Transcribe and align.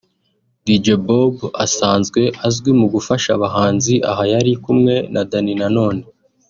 Dj 0.65 0.85
Bob 1.05 1.35
asanzwe 1.65 2.21
azwi 2.47 2.71
mu 2.79 2.87
gufasha 2.93 3.29
abahanzi 3.37 3.93
(aha 4.11 4.23
yari 4.31 4.53
kumwe 4.63 4.93
na 5.13 5.21
Danny 5.31 5.53
Nanone) 5.61 6.01